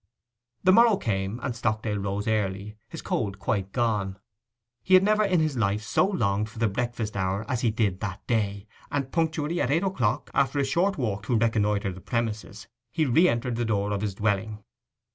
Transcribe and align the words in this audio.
The 0.63 0.71
morrow 0.71 0.97
came, 0.97 1.39
and 1.43 1.55
Stockdale 1.55 1.99
rose 1.99 2.27
early, 2.27 2.75
his 2.89 3.03
cold 3.03 3.37
quite 3.37 3.71
gone. 3.71 4.17
He 4.81 4.95
had 4.95 5.03
never 5.03 5.23
in 5.23 5.39
his 5.39 5.55
life 5.57 5.83
so 5.83 6.07
longed 6.07 6.49
for 6.49 6.57
the 6.57 6.67
breakfast 6.67 7.15
hour 7.15 7.45
as 7.47 7.61
he 7.61 7.69
did 7.69 7.99
that 7.99 8.25
day, 8.25 8.65
and 8.89 9.11
punctually 9.11 9.61
at 9.61 9.69
eight 9.69 9.83
o'clock, 9.83 10.31
after 10.33 10.57
a 10.57 10.65
short 10.65 10.97
walk, 10.97 11.27
to 11.27 11.37
reconnoitre 11.37 11.91
the 11.93 12.01
premises, 12.01 12.67
he 12.91 13.05
re 13.05 13.27
entered 13.29 13.57
the 13.57 13.63
door 13.63 13.91
of 13.91 14.01
his 14.01 14.15
dwelling. 14.15 14.63